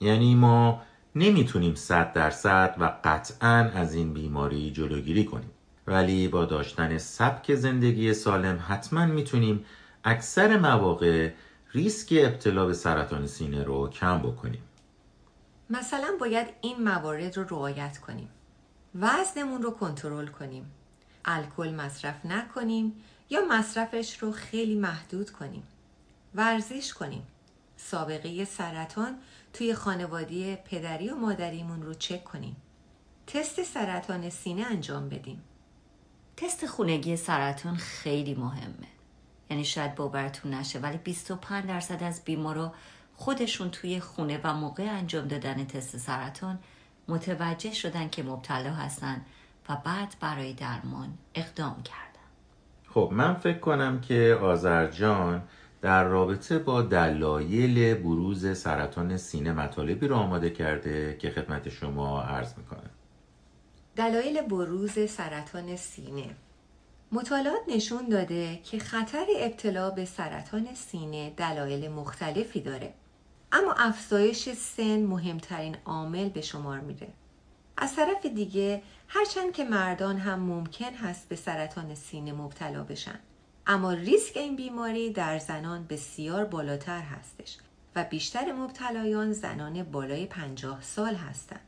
یعنی 0.00 0.35
ما 0.35 0.83
نمی‌تونیم 1.15 1.75
صد 1.75 2.12
درصد 2.12 2.75
و 2.79 2.93
قطعا 3.05 3.71
از 3.75 3.95
این 3.95 4.15
بیماری 4.15 4.71
جلوگیری 4.71 5.25
کنیم. 5.25 5.50
ولی 5.87 6.29
با 6.29 6.45
داشتن 6.45 6.99
سبک 6.99 7.55
زندگی 7.55 8.15
سالم 8.15 8.65
حتما 8.69 9.07
می‌تونیم 9.07 9.65
اکثر 10.05 10.59
مواقع 10.59 11.31
ریسک 11.73 12.15
ابتلا 12.17 12.67
به 12.67 12.75
سرطان 12.75 13.27
سینه 13.27 13.63
رو 13.63 13.89
کم 13.89 14.19
بکنیم. 14.19 14.63
مثلا 15.71 16.17
باید 16.21 16.47
این 16.61 16.83
موارد 16.83 17.37
رو 17.37 17.45
رعایت 17.45 17.99
کنیم. 17.99 18.29
وزنمون 18.95 19.63
رو 19.63 19.71
کنترل 19.71 20.27
کنیم. 20.27 20.71
الکل 21.25 21.75
مصرف 21.75 22.27
نکنیم 22.27 22.93
یا 23.31 23.41
مصرفش 23.51 24.19
رو 24.19 24.33
خیلی 24.33 24.75
محدود 24.75 25.31
کنیم. 25.31 25.63
ورزش 26.35 26.95
کنیم. 26.95 27.27
سابقه 27.77 28.45
سرطان 28.45 29.19
توی 29.53 29.75
خانواده 29.75 30.57
پدری 30.57 31.11
و 31.11 31.15
مادریمون 31.15 31.83
رو 31.83 31.95
چک 31.95 32.25
کنیم. 32.25 32.57
تست 33.27 33.63
سرطان 33.63 34.31
سینه 34.31 34.63
انجام 34.63 35.09
بدیم. 35.09 35.43
تست 36.37 36.67
خونگی 36.67 37.17
سرطان 37.17 37.77
خیلی 37.77 38.35
مهمه. 38.35 38.98
یعنی 39.50 39.64
شاید 39.64 39.95
باورتون 39.95 40.55
نشه 40.55 40.78
ولی 40.78 40.97
25 40.97 41.67
درصد 41.67 42.02
از 42.02 42.25
بیمارا 42.25 42.73
خودشون 43.17 43.71
توی 43.71 44.00
خونه 44.00 44.40
و 44.45 44.55
موقع 44.55 44.83
انجام 44.83 45.28
دادن 45.28 45.64
تست 45.64 45.97
سرطان 45.97 46.59
متوجه 47.09 47.75
شدن 47.75 48.09
که 48.09 48.23
مبتلا 48.23 48.73
هستن 48.73 49.21
و 49.69 49.76
بعد 49.85 50.14
برای 50.21 50.52
درمان 50.52 51.19
اقدام 51.35 51.83
کردن. 51.83 52.09
خب 52.88 53.11
من 53.12 53.35
فکر 53.35 53.59
کنم 53.59 54.00
که 54.00 54.38
آذرجان 54.43 55.43
در 55.83 56.05
رابطه 56.05 56.59
با 56.59 56.83
دلایل 56.83 57.95
بروز 57.95 58.59
سرطان 58.59 59.17
سینه 59.17 59.52
مطالبی 59.52 60.09
رو 60.09 60.17
آماده 60.17 60.50
کرده 60.50 61.17
که 61.21 61.31
خدمت 61.31 61.69
شما 61.69 62.23
عرض 62.23 62.59
می‌کنه 62.59 62.90
دلایل 63.97 64.43
بروز 64.43 65.11
سرطان 65.11 65.76
سینه. 65.76 66.37
مطالعات 67.12 67.61
نشون 67.69 68.09
داده 68.09 68.61
که 68.65 68.79
خطر 68.79 69.27
ابتلا 69.38 69.91
به 69.91 70.05
سرطان 70.05 70.69
سینه 70.75 71.31
دلایل 71.31 71.91
مختلفی 71.91 72.61
داره 72.61 72.95
اما 73.53 73.73
افزایش 73.73 74.49
سن 74.49 75.03
مهمترین 75.03 75.77
عامل 75.85 76.29
به 76.29 76.41
شمار 76.41 76.81
میره 76.81 77.09
از 77.77 77.97
طرف 77.97 78.27
دیگه 78.27 78.83
هرچند 79.09 79.53
که 79.53 79.65
مردان 79.65 80.17
هم 80.19 80.38
ممکن 80.38 80.95
هست 80.95 81.29
به 81.29 81.37
سرطان 81.37 81.95
سینه 81.95 82.33
مبتلا 82.33 82.85
بشن 82.85 83.19
اما 83.67 83.93
ریسک 83.93 84.37
این 84.37 84.57
بیماری 84.57 85.12
در 85.12 85.38
زنان 85.38 85.87
بسیار 85.87 86.45
بالاتر 86.45 87.00
هستش 87.00 87.59
و 87.97 88.05
بیشتر 88.05 88.53
مبتلایان 88.53 89.33
زنان 89.33 89.83
بالای 89.83 90.27
50 90.27 90.83
سال 90.83 91.15
هستند. 91.15 91.61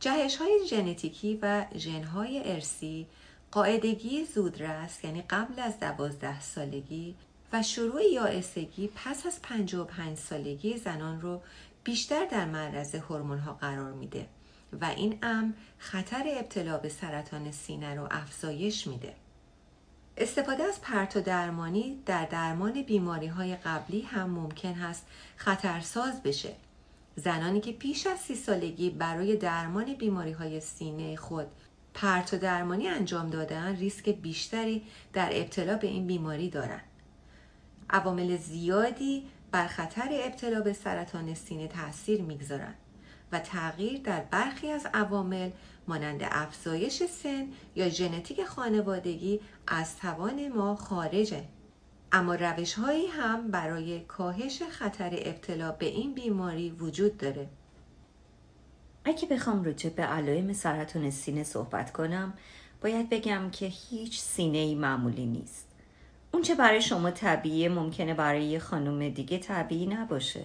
جهش 0.00 0.36
های 0.36 0.60
ژنتیکی 0.70 1.38
و 1.42 1.66
ژن 1.76 2.04
های 2.04 2.52
ارسی 2.52 3.06
قاعدگی 3.54 4.24
زودرس 4.24 5.04
یعنی 5.04 5.22
قبل 5.22 5.60
از 5.60 5.80
دوازده 5.80 6.40
سالگی 6.40 7.14
و 7.52 7.62
شروع 7.62 8.02
یائسگی 8.02 8.90
پس 8.94 9.26
از 9.26 9.42
55 9.42 10.18
سالگی 10.18 10.78
زنان 10.78 11.20
رو 11.20 11.42
بیشتر 11.84 12.24
در 12.24 12.44
معرض 12.44 12.94
هورمون 12.94 13.38
ها 13.38 13.52
قرار 13.52 13.92
میده 13.92 14.26
و 14.80 14.84
این 14.84 15.18
امر 15.22 15.52
خطر 15.78 16.24
ابتلا 16.26 16.78
به 16.78 16.88
سرطان 16.88 17.52
سینه 17.52 17.94
رو 17.94 18.08
افزایش 18.10 18.86
میده. 18.86 19.14
استفاده 20.16 20.62
از 20.62 20.80
پرتو 20.80 21.20
درمانی 21.20 21.98
در 22.06 22.24
درمان 22.24 22.82
بیماری 22.82 23.26
های 23.26 23.56
قبلی 23.56 24.00
هم 24.00 24.30
ممکن 24.30 24.72
هست 24.72 25.06
خطرساز 25.36 26.22
بشه. 26.22 26.52
زنانی 27.16 27.60
که 27.60 27.72
پیش 27.72 28.06
از 28.06 28.18
سی 28.18 28.34
سالگی 28.34 28.90
برای 28.90 29.36
درمان 29.36 29.94
بیماری 29.94 30.32
های 30.32 30.60
سینه 30.60 31.16
خود 31.16 31.46
پرتو 31.94 32.38
درمانی 32.38 32.88
انجام 32.88 33.30
دادن 33.30 33.76
ریسک 33.76 34.08
بیشتری 34.08 34.82
در 35.12 35.30
ابتلا 35.32 35.76
به 35.76 35.86
این 35.86 36.06
بیماری 36.06 36.50
دارند. 36.50 36.84
عوامل 37.90 38.36
زیادی 38.36 39.26
بر 39.52 39.66
خطر 39.66 40.08
ابتلا 40.12 40.60
به 40.60 40.72
سرطان 40.72 41.34
سینه 41.34 41.68
تاثیر 41.68 42.22
می‌گذارند 42.22 42.74
و 43.32 43.38
تغییر 43.38 44.00
در 44.00 44.20
برخی 44.20 44.70
از 44.70 44.86
عوامل 44.94 45.50
مانند 45.88 46.20
افزایش 46.22 47.02
سن 47.02 47.48
یا 47.76 47.88
ژنتیک 47.88 48.44
خانوادگی 48.44 49.40
از 49.66 49.96
توان 49.96 50.48
ما 50.48 50.76
خارجه 50.76 51.44
اما 52.12 52.34
روش 52.34 52.74
هایی 52.74 53.06
هم 53.06 53.50
برای 53.50 54.00
کاهش 54.00 54.62
خطر 54.62 55.18
ابتلا 55.22 55.72
به 55.72 55.86
این 55.86 56.14
بیماری 56.14 56.70
وجود 56.70 57.16
داره 57.16 57.48
اگه 59.04 59.28
بخوام 59.28 59.64
راجع 59.64 59.90
به 59.90 60.02
علائم 60.02 60.52
سرطان 60.52 61.10
سینه 61.10 61.44
صحبت 61.44 61.92
کنم 61.92 62.32
باید 62.82 63.10
بگم 63.10 63.50
که 63.50 63.66
هیچ 63.66 64.20
سینه 64.20 64.58
ای 64.58 64.74
معمولی 64.74 65.26
نیست. 65.26 65.68
اونچه 66.32 66.54
برای 66.54 66.82
شما 66.82 67.10
طبیعیه 67.10 67.68
ممکنه 67.68 68.14
برای 68.14 68.44
یه 68.44 68.58
خانم 68.58 69.08
دیگه 69.08 69.38
طبیعی 69.38 69.86
نباشه. 69.86 70.44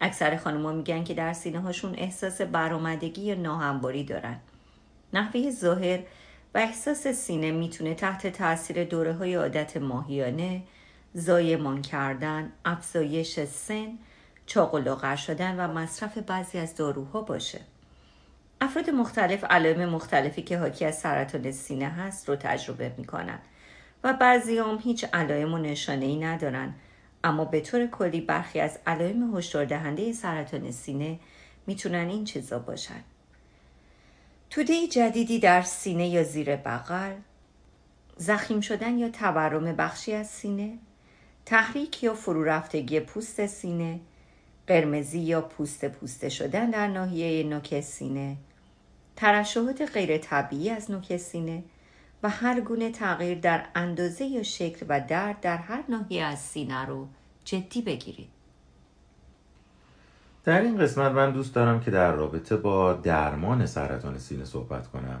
اکثر 0.00 0.36
خانمها 0.36 0.72
میگن 0.72 1.04
که 1.04 1.14
در 1.14 1.32
سینه 1.32 1.60
هاشون 1.60 1.94
احساس 1.98 2.40
برآمدگی 2.40 3.22
یا 3.22 3.34
ناهمواری 3.34 4.04
دارن. 4.04 4.40
نحوه 5.12 5.50
ظاهر 5.50 5.98
و 6.54 6.58
احساس 6.58 7.06
سینه 7.06 7.50
می‌تونه 7.50 7.94
تحت 7.94 8.26
تاثیر 8.26 8.84
دوره 8.84 9.12
های 9.12 9.34
عادت 9.34 9.76
ماهیانه 9.76 10.62
زایمان 11.14 11.82
کردن 11.82 12.52
افزایش 12.64 13.40
سن 13.40 13.98
چاق 14.46 14.74
و 14.74 15.16
شدن 15.16 15.60
و 15.60 15.72
مصرف 15.72 16.18
بعضی 16.18 16.58
از 16.58 16.74
داروها 16.74 17.20
باشه. 17.20 17.60
افراد 18.60 18.90
مختلف 18.90 19.44
علائم 19.44 19.88
مختلفی 19.88 20.42
که 20.42 20.58
حاکی 20.58 20.84
از 20.84 20.98
سرطان 20.98 21.52
سینه 21.52 21.88
هست 21.88 22.28
رو 22.28 22.36
تجربه 22.36 22.92
می‌کنن 22.98 23.38
و 24.04 24.12
بعضی 24.12 24.58
هم 24.58 24.78
هیچ 24.82 25.04
علائم 25.12 25.54
و 25.54 25.58
نشانه 25.58 26.04
ای 26.04 26.16
ندارن. 26.16 26.74
اما 27.24 27.44
به 27.44 27.60
طور 27.60 27.86
کلی 27.86 28.20
برخی 28.20 28.60
از 28.60 28.78
علائم 28.86 29.36
هشدار 29.36 29.64
دهنده 29.64 30.12
سرطان 30.12 30.70
سینه 30.70 31.18
می‌تونن 31.66 32.08
این 32.08 32.24
چیزا 32.24 32.58
باشن. 32.58 33.00
توده 34.50 34.86
جدیدی 34.86 35.38
در 35.38 35.62
سینه 35.62 36.08
یا 36.08 36.22
زیر 36.22 36.56
بغل 36.56 37.12
زخیم 38.16 38.60
شدن 38.60 38.98
یا 38.98 39.08
تورم 39.08 39.76
بخشی 39.76 40.12
از 40.12 40.26
سینه 40.26 40.78
تحریک 41.46 42.04
یا 42.04 42.14
فرو 42.14 42.44
رفتگی 42.44 43.00
پوست 43.00 43.46
سینه 43.46 44.00
قرمزی 44.66 45.18
یا 45.18 45.40
پوست 45.40 45.84
پوسته 45.84 46.28
شدن 46.28 46.70
در 46.70 46.86
ناحیه 46.86 47.42
نوک 47.42 47.80
سینه 47.80 48.36
ترشحات 49.16 49.90
غیر 49.94 50.18
طبیعی 50.18 50.70
از 50.70 50.90
نوک 50.90 51.16
سینه 51.16 51.62
و 52.22 52.28
هر 52.28 52.60
گونه 52.60 52.90
تغییر 52.90 53.38
در 53.38 53.66
اندازه 53.74 54.24
یا 54.24 54.42
شکل 54.42 54.86
و 54.88 55.00
درد 55.00 55.40
در 55.40 55.56
هر 55.56 55.84
ناحیه 55.88 56.24
از 56.24 56.38
سینه 56.38 56.84
رو 56.86 57.08
جدی 57.44 57.82
بگیرید. 57.82 58.28
در 60.44 60.60
این 60.60 60.78
قسمت 60.78 61.12
من 61.12 61.30
دوست 61.30 61.54
دارم 61.54 61.80
که 61.80 61.90
در 61.90 62.12
رابطه 62.12 62.56
با 62.56 62.92
درمان 62.92 63.66
سرطان 63.66 64.18
سینه 64.18 64.44
صحبت 64.44 64.86
کنم. 64.86 65.20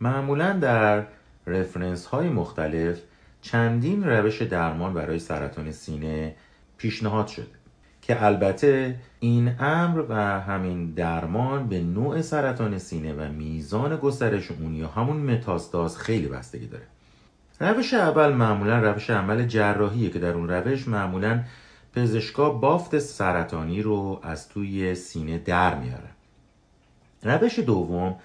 معمولا 0.00 0.52
در 0.52 1.06
رفرنس 1.46 2.06
های 2.06 2.28
مختلف 2.28 3.00
چندین 3.42 4.04
روش 4.04 4.42
درمان 4.42 4.94
برای 4.94 5.18
سرطان 5.18 5.72
سینه 5.72 6.34
پیشنهاد 6.76 7.26
شده. 7.26 7.63
که 8.06 8.24
البته 8.24 8.94
این 9.20 9.60
امر 9.60 10.04
و 10.08 10.40
همین 10.40 10.90
درمان 10.90 11.68
به 11.68 11.80
نوع 11.80 12.22
سرطان 12.22 12.78
سینه 12.78 13.12
و 13.12 13.32
میزان 13.32 13.96
گسترش 13.96 14.50
اون 14.50 14.74
یا 14.74 14.88
همون 14.88 15.16
متاستاز 15.16 15.98
خیلی 15.98 16.28
بستگی 16.28 16.66
داره. 16.66 16.84
روش 17.60 17.94
اول 17.94 18.32
معمولا 18.32 18.78
روش 18.78 19.10
عمل 19.10 19.46
جراحیه 19.46 20.10
که 20.10 20.18
در 20.18 20.32
اون 20.32 20.48
روش 20.48 20.88
معمولا 20.88 21.44
پزشکا 21.94 22.50
بافت 22.50 22.98
سرطانی 22.98 23.82
رو 23.82 24.20
از 24.22 24.48
توی 24.48 24.94
سینه 24.94 25.38
در 25.38 25.74
میاره 25.74 26.08
روش 27.22 27.58
دوم 27.58 28.16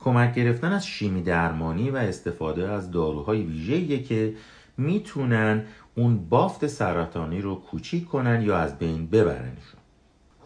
کمک 0.00 0.34
گرفتن 0.34 0.72
از 0.72 0.86
شیمی 0.86 1.22
درمانی 1.22 1.90
و 1.90 1.96
استفاده 1.96 2.68
از 2.68 2.90
داروهای 2.90 3.42
ویژه‌ایه 3.42 4.02
که 4.02 4.34
می‌تونن 4.76 5.64
اون 5.98 6.28
بافت 6.28 6.66
سرطانی 6.66 7.40
رو 7.40 7.54
کوچیک 7.54 8.08
کنن 8.08 8.42
یا 8.42 8.56
از 8.56 8.78
بین 8.78 9.06
ببرنشون. 9.06 9.80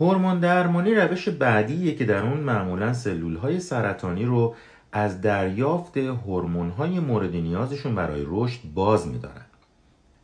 هورمون 0.01 0.41
درمانی 0.41 0.95
روش 0.95 1.29
بعدیه 1.29 1.95
که 1.95 2.05
در 2.05 2.23
اون 2.23 2.41
معمولا 2.41 2.93
سلول 2.93 3.37
های 3.37 3.61
سرطانی 3.61 4.25
رو 4.25 4.55
از 4.93 5.21
دریافت 5.21 5.97
هورمون 5.97 6.71
های 6.71 7.01
مورد 7.01 7.37
نیازشون 7.37 7.95
برای 7.95 8.25
رشد 8.27 8.61
باز 8.75 9.09
میدارن. 9.09 9.47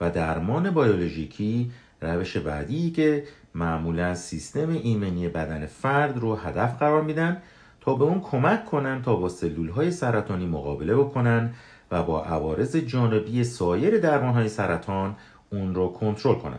و 0.00 0.10
درمان 0.10 0.70
بیولوژیکی 0.70 1.70
روش 2.02 2.36
بعدی 2.36 2.90
که 2.90 3.24
معمولا 3.54 4.14
سیستم 4.14 4.68
ایمنی 4.68 5.28
بدن 5.28 5.66
فرد 5.66 6.18
رو 6.18 6.36
هدف 6.36 6.78
قرار 6.78 7.02
میدن 7.02 7.42
تا 7.80 7.94
به 7.94 8.04
اون 8.04 8.20
کمک 8.20 8.64
کنن 8.64 9.02
تا 9.02 9.16
با 9.16 9.28
سلول 9.28 9.68
های 9.68 9.90
سرطانی 9.90 10.46
مقابله 10.46 10.94
بکنن 10.94 11.50
و 11.90 12.02
با 12.02 12.24
عوارض 12.24 12.76
جانبی 12.76 13.44
سایر 13.44 13.98
درمان 13.98 14.34
های 14.34 14.48
سرطان 14.48 15.16
اون 15.50 15.74
رو 15.74 15.88
کنترل 15.88 16.34
کنن 16.34 16.58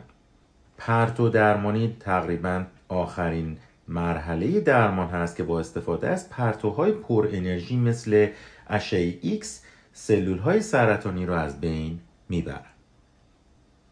پرتو 0.77 1.29
درمانی 1.29 1.95
تقریبا 1.99 2.65
آخرین 2.87 3.57
مرحله 3.87 4.59
درمان 4.59 5.07
هست 5.07 5.35
که 5.35 5.43
با 5.43 5.59
استفاده 5.59 6.09
از 6.09 6.29
پرتوهای 6.29 6.91
پر 6.91 7.27
انرژی 7.31 7.77
مثل 7.77 8.27
اشعه 8.67 9.19
ایکس 9.21 9.63
سلول 9.93 10.37
های 10.37 10.61
سرطانی 10.61 11.25
رو 11.25 11.33
از 11.33 11.61
بین 11.61 11.99
می‌برن 12.29 12.61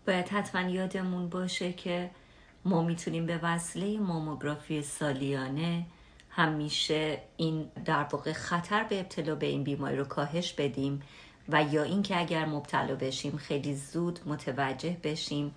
باید 0.07 0.27
حتما 0.27 0.69
یادمون 0.69 1.29
باشه 1.29 1.73
که 1.73 2.09
ما 2.65 2.83
می‌تونیم 2.83 3.25
به 3.25 3.39
وسیله 3.43 3.99
ماموگرافی 3.99 4.81
سالیانه 4.81 5.85
همیشه 6.29 7.17
این 7.37 7.69
در 7.85 8.05
واقع 8.11 8.33
خطر 8.33 8.83
به 8.83 8.99
ابتلا 8.99 9.35
به 9.35 9.45
این 9.45 9.63
بیماری 9.63 9.97
رو 9.97 10.03
کاهش 10.03 10.53
بدیم. 10.53 11.01
و 11.49 11.63
یا 11.63 11.83
اینکه 11.83 12.19
اگر 12.19 12.45
مبتلا 12.45 12.95
بشیم 12.95 13.37
خیلی 13.37 13.75
زود 13.75 14.19
متوجه 14.25 14.97
بشیم 15.03 15.55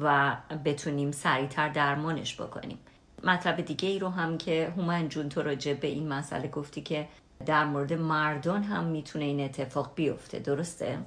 و 0.00 0.36
بتونیم 0.64 1.12
سریعتر 1.12 1.68
درمانش 1.68 2.40
بکنیم 2.40 2.78
مطلب 3.24 3.60
دیگه 3.60 3.88
ای 3.88 3.98
رو 3.98 4.08
هم 4.08 4.38
که 4.38 4.72
هومن 4.76 5.08
جون 5.08 5.28
تو 5.28 5.42
راجع 5.42 5.74
به 5.74 5.86
این 5.86 6.08
مسئله 6.08 6.48
گفتی 6.48 6.82
که 6.82 7.08
در 7.46 7.64
مورد 7.64 7.92
مردان 7.92 8.62
هم 8.62 8.84
می‌تونه 8.84 9.24
این 9.24 9.40
اتفاق 9.40 9.92
بیفته 9.94 10.38
درسته؟ 10.38 10.98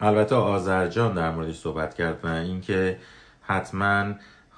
البته 0.00 0.34
آذرجان 0.34 1.14
در 1.14 1.30
موردش 1.30 1.58
صحبت 1.58 1.94
کرد 1.94 2.24
و 2.24 2.28
اینکه 2.28 2.98
حتما 3.42 4.14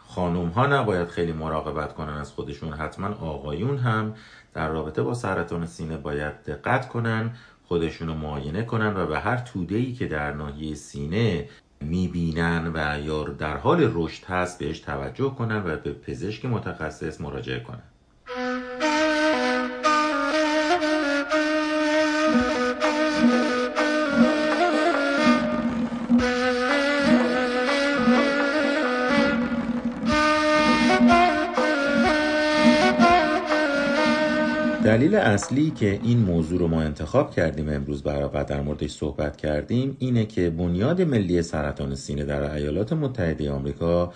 خانوم 0.06 0.48
ها 0.48 0.66
نباید 0.66 1.08
خیلی 1.08 1.32
مراقبت 1.32 1.94
کنن 1.94 2.12
از 2.16 2.32
خودشون 2.32 2.72
حتما 2.72 3.08
آقایون 3.08 3.78
هم 3.78 4.14
در 4.54 4.68
رابطه 4.68 5.02
با 5.02 5.14
سرطان 5.14 5.66
سینه 5.66 5.96
باید 5.96 6.42
دقت 6.42 6.88
کنن 6.88 7.30
خودشون 7.72 8.08
رو 8.08 8.14
معاینه 8.14 8.62
کنن 8.62 8.96
و 8.96 9.06
به 9.06 9.18
هر 9.18 9.36
توده 9.36 9.76
ای 9.76 9.92
که 9.92 10.06
در 10.06 10.32
ناحیه 10.32 10.74
سینه 10.74 11.48
می‌بینن 11.80 12.72
و 12.74 13.00
یا 13.04 13.24
در 13.24 13.56
حال 13.56 13.90
رشد 13.94 14.24
هست 14.24 14.58
بهش 14.58 14.80
توجه 14.80 15.34
کنن 15.34 15.62
و 15.66 15.76
به 15.76 15.92
پزشک 15.92 16.44
متخصص 16.44 17.20
مراجعه 17.20 17.60
کنن. 17.60 17.82
دلیل 34.90 35.14
اصلی 35.14 35.70
که 35.70 36.00
این 36.02 36.18
موضوع 36.18 36.58
رو 36.58 36.68
ما 36.68 36.82
انتخاب 36.82 37.30
کردیم 37.30 37.68
امروز 37.68 38.02
و 38.06 38.44
در 38.44 38.60
موردش 38.60 38.90
صحبت 38.90 39.36
کردیم 39.36 39.96
اینه 39.98 40.26
که 40.26 40.50
بنیاد 40.50 41.02
ملی 41.02 41.42
سرطان 41.42 41.94
سینه 41.94 42.24
در 42.24 42.52
ایالات 42.52 42.92
متحده 42.92 43.50
آمریکا 43.50 44.12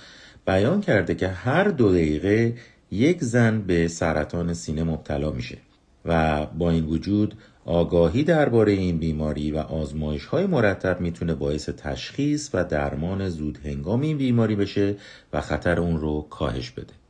بیان 0.47 0.81
کرده 0.81 1.15
که 1.15 1.29
هر 1.29 1.65
دو 1.65 1.93
دقیقه 1.93 2.55
یک 2.91 3.25
زن 3.25 3.61
به 3.61 3.89
سرطان 3.89 4.55
سینه 4.55 4.85
مبتلا 4.85 5.31
میشه 5.31 5.59
و 6.05 6.47
با 6.47 6.71
این 6.71 6.85
وجود 6.85 7.35
آگاهی 7.65 8.25
درباره 8.25 8.73
این 8.73 8.99
بیماری 8.99 9.53
و 9.53 9.59
آزمایش 9.59 10.25
های 10.25 10.47
مرتب 10.47 11.01
می‌تونه 11.01 11.35
باعث 11.35 11.69
تشخیص 11.69 12.51
و 12.55 12.65
درمان 12.65 13.29
زود 13.29 13.59
هنگام 13.65 14.01
این 14.01 14.19
بیماری 14.19 14.57
بشه 14.57 14.97
و 15.33 15.41
خطر 15.41 15.81
اون 15.81 16.01
رو 16.01 16.27
کاهش 16.31 16.71
بده. 16.71 17.04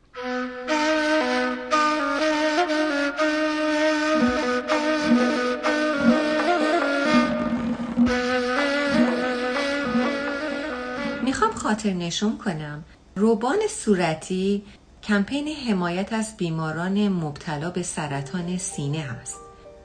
خاطر 11.75 11.93
نشون 11.93 12.39
کنم. 12.39 12.85
روبان 13.17 13.59
صورتی 13.69 14.63
کمپین 15.03 15.49
حمایت 15.49 16.13
از 16.13 16.37
بیماران 16.37 17.09
مبتلا 17.09 17.71
به 17.71 17.83
سرطان 17.83 18.59
سینه 18.59 18.99
هست 18.99 19.37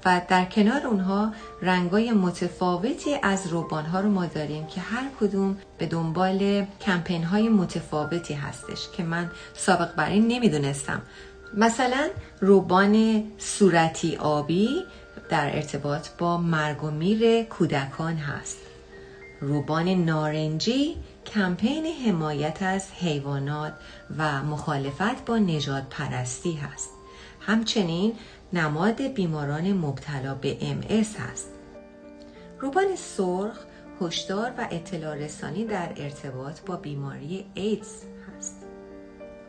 و 0.06 0.22
در 0.28 0.46
کنار 0.46 0.88
اونها 0.88 1.34
رنگای 1.62 2.12
متفاوتی 2.12 3.16
از 3.24 3.48
روبان 3.48 3.86
رو 3.94 4.10
ما 4.10 4.26
داریم 4.26 4.68
که 4.68 4.82
هر 4.82 5.08
کدوم 5.20 5.58
به 5.78 5.86
دنبال 5.86 6.66
کمپین 6.82 7.24
های 7.24 7.50
متفاوتی 7.50 8.34
هستش 8.34 8.90
که 8.98 9.04
من 9.04 9.32
سابق 9.54 9.96
بر 9.96 10.10
این 10.10 10.28
نمی‌دونستم. 10.28 11.02
مثلا 11.58 12.10
روبان 12.42 13.24
صورتی 13.38 14.16
آبی 14.16 14.70
در 15.30 15.56
ارتباط 15.56 16.08
با 16.18 16.38
مرگ 16.38 16.84
و 16.84 16.92
میر 16.92 17.44
کودکان 17.44 18.16
هست. 18.16 18.58
روبان 19.42 19.88
نارنجی 19.88 20.96
کمپین 21.30 21.86
حمایت 21.86 22.64
از 22.64 22.92
حیوانات 22.92 23.74
و 24.18 24.44
مخالفت 24.44 25.26
با 25.26 25.38
نجات 25.38 25.84
پرستی 25.90 26.54
هست. 26.54 26.90
همچنین 27.40 28.14
نماد 28.54 29.02
بیماران 29.02 29.74
مبتلا 29.74 30.36
به 30.36 30.58
ام 30.62 30.82
هست. 31.20 31.50
روبان 32.60 32.96
سرخ 32.96 33.66
هشدار 34.02 34.52
و 34.58 34.68
اطلاع 34.72 35.16
رسانی 35.16 35.66
در 35.66 35.90
ارتباط 35.98 36.62
با 36.62 36.76
بیماری 36.76 37.46
ایدز 37.54 38.04
هست. 38.38 38.66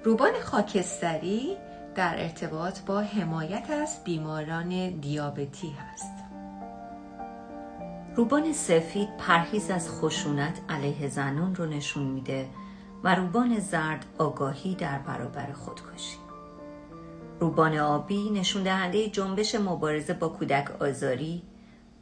روبان 0.04 0.32
خاکستری 0.42 1.56
در 1.94 2.22
ارتباط 2.22 2.80
با 2.80 3.00
حمایت 3.00 3.70
از 3.70 4.04
بیماران 4.04 4.90
دیابتی 4.90 5.70
هست. 5.70 6.19
روبان 8.16 8.52
سفید 8.52 9.08
پرهیز 9.18 9.70
از 9.70 9.90
خشونت 9.90 10.60
علیه 10.68 11.08
زنان 11.08 11.54
رو 11.54 11.66
نشون 11.66 12.02
میده 12.02 12.48
و 13.04 13.14
روبان 13.14 13.58
زرد 13.58 14.06
آگاهی 14.18 14.74
در 14.74 14.98
برابر 14.98 15.52
خودکشی 15.52 16.16
روبان 17.40 17.78
آبی 17.78 18.30
نشون 18.30 18.62
دهنده 18.62 19.08
جنبش 19.08 19.54
مبارزه 19.54 20.14
با 20.14 20.28
کودک 20.28 20.82
آزاری 20.82 21.42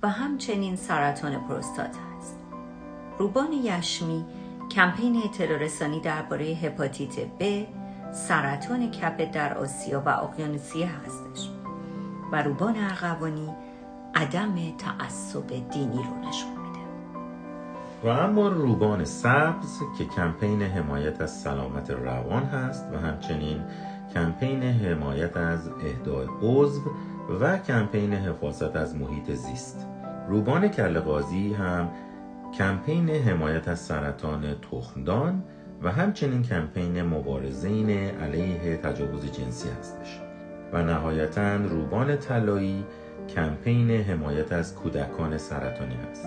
و 0.03 0.09
همچنین 0.09 0.77
سرطان 0.77 1.49
پروستات 1.49 1.97
است. 2.19 2.39
روبان 3.19 3.53
یشمی 3.53 4.25
کمپین 4.71 5.23
اطلاع 5.25 5.99
درباره 5.99 6.45
هپاتیت 6.45 7.17
B، 7.41 7.45
سرطان 8.13 8.91
کبد 8.91 9.31
در 9.31 9.59
آسیا 9.59 10.03
و 10.07 10.09
اقیانوسیه 10.09 10.87
هستش. 10.87 11.49
و 12.33 12.43
روبان 12.43 12.77
ارغوانی 12.77 13.49
عدم 14.15 14.55
تعصب 14.79 15.49
دینی 15.49 15.97
رو 15.97 16.29
نشون 16.29 16.51
میده. 16.51 16.79
و 18.05 18.09
اما 18.09 18.49
روبان 18.49 19.05
سبز 19.05 19.81
که 19.99 20.05
کمپین 20.05 20.63
حمایت 20.63 21.21
از 21.21 21.41
سلامت 21.41 21.91
روان 21.91 22.43
هست 22.43 22.85
و 22.93 22.99
همچنین 22.99 23.61
کمپین 24.15 24.63
حمایت 24.63 25.37
از 25.37 25.69
اهدای 25.69 26.27
عضو 26.43 26.81
و 27.41 27.59
کمپین 27.59 28.13
حفاظت 28.13 28.77
از 28.77 28.97
محیط 28.97 29.31
زیست 29.31 29.87
روبان 30.29 30.69
کل 30.69 30.97
هم 31.59 31.91
کمپین 32.59 33.11
حمایت 33.11 33.69
از 33.69 33.79
سرطان 33.79 34.55
تخمدان 34.71 35.43
و 35.83 35.93
همچنین 35.93 36.43
کمپین 36.43 37.03
مبارزین 37.03 37.91
علیه 37.91 38.77
تجاوز 38.77 39.33
جنسی 39.33 39.69
هستش 39.79 40.21
و 40.73 40.83
نهایتا 40.83 41.57
روبان 41.57 42.17
طلایی 42.17 42.85
کمپین 43.35 43.91
حمایت 43.91 44.53
از 44.53 44.75
کودکان 44.75 45.39
سرطانی 45.39 45.95
هست 45.95 46.27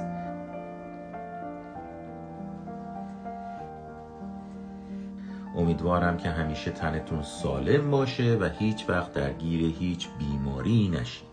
امیدوارم 5.56 6.18
که 6.18 6.30
همیشه 6.30 6.72
تنتون 6.72 7.22
سالم 7.22 7.92
باشه 7.92 8.38
و 8.42 8.50
هیچ 8.60 8.90
وقت 8.90 9.14
درگیر 9.14 9.76
هیچ 9.80 10.08
بیماری 10.20 10.90
نشید. 10.90 11.31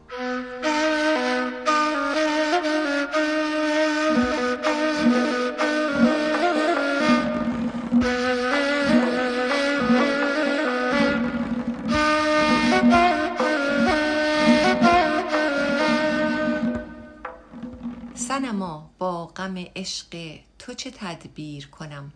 غم 19.48 19.64
عشق 19.76 20.38
تو 20.58 20.74
چه 20.74 20.90
تدبیر 20.90 21.68
کنم؟ 21.68 22.12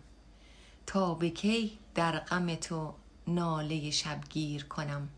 تا 0.85 1.13
به 1.13 1.29
کی 1.29 1.71
در 1.95 2.19
غم 2.19 2.55
تو 2.55 2.93
ناله 3.27 3.91
شبگیر 3.91 4.63
کنم؟ 4.65 5.09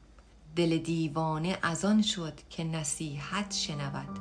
دل 0.56 0.78
دیوانه 0.78 1.58
از 1.62 1.86
آن 1.86 2.02
شد 2.02 2.34
که 2.50 2.64
نصیحت 2.64 3.54
شنود 3.54 4.20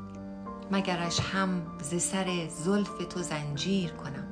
مگرش 0.70 1.20
هم 1.20 1.78
ز 1.83 2.02
سر 2.02 2.48
زلف 2.48 2.98
تو 3.11 3.22
زنجیر 3.22 3.90
کنم. 3.90 4.28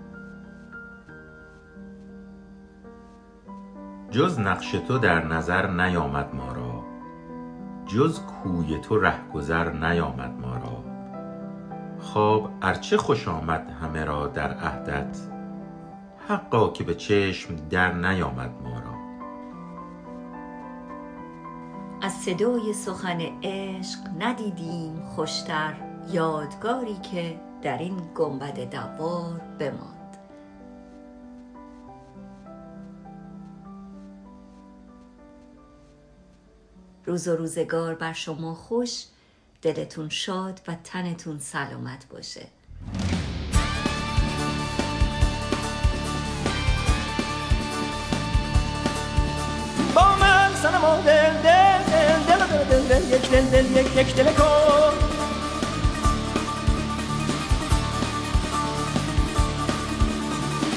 جز 4.10 4.38
نقش 4.38 4.70
تو 4.70 4.98
در 4.98 5.24
نظر 5.24 5.66
نیامد 5.66 6.34
ما 6.34 6.52
را 6.52 6.84
جز 7.86 8.20
کوی 8.20 8.78
تو 8.78 8.98
رهگذر 8.98 9.72
نیامد 9.72 10.30
ما 10.30 10.56
را. 10.56 10.91
خواب 12.02 12.50
ارچه 12.62 12.96
خوش 12.96 13.28
آمد 13.28 13.70
همه 13.82 14.04
را 14.04 14.26
در 14.26 14.54
عهدت 14.54 15.18
حقا 16.28 16.68
که 16.68 16.84
به 16.84 16.94
چشم 16.94 17.56
در 17.56 17.92
نیامد 17.92 18.50
ما 18.62 18.78
را. 18.80 18.92
صدای 22.12 22.72
سخن 22.72 23.20
عشق 23.42 23.98
ندیدیم 24.18 25.02
خوشتر 25.04 25.74
یادگاری 26.12 26.94
که 26.94 27.40
در 27.62 27.78
این 27.78 27.96
گنبد 28.14 28.70
دوار 28.70 29.40
بماند. 29.58 30.16
روز 37.06 37.28
و 37.28 37.36
روزگار 37.36 37.94
بر 37.94 38.12
شما 38.12 38.54
خوش 38.54 39.04
دلتون 39.62 40.08
شاد 40.08 40.60
و 40.68 40.76
تنتون 40.84 41.38
سلامت 41.38 42.06
باشه 42.10 42.46
با 49.94 50.16
من 50.16 50.54
سنما 50.62 50.96
دل 50.96 51.32
دل 51.42 51.82
دل 52.28 52.38
دل 52.38 52.64
دل 52.64 52.88
دل 52.88 53.14
یک 53.14 53.30
دل 53.30 53.44
دل 53.44 53.76
یک 53.76 53.96
یک 53.96 54.16
دل 54.16 54.32
کن 54.32 54.92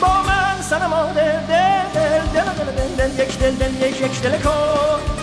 با 0.02 0.24
من 0.24 0.62
سنما 0.62 1.06
دل 1.06 1.40
دل 1.48 1.90
دل 1.94 2.20
دل 2.34 2.72
دل 2.72 3.08
دل 3.08 3.20
یک 3.20 3.40
دل 3.40 3.56
دل 3.56 3.88
یک 3.88 4.02
یک 4.02 4.22
دل 4.22 4.42
کن 4.42 5.15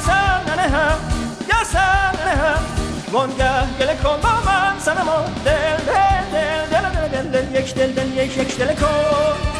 یا 0.00 0.06
سن 0.06 0.58
هم 0.58 0.98
یا 1.48 1.64
سن 1.64 2.28
هم 2.28 2.62
وانگه 3.12 3.78
گله 3.80 3.94
کن 3.94 4.20
با 4.22 4.50
من 4.50 4.78
سنما 4.78 5.24
دل 5.44 5.76
دل 5.86 6.70
دل 6.70 7.08
دل 7.08 7.08
دل 7.08 7.30
دل 7.30 7.60
یک 7.60 7.74
دل 7.74 7.92
دل 7.92 8.12
یک 8.16 8.36
یک 8.38 8.56
دل 8.58 8.74
کن. 8.74 9.59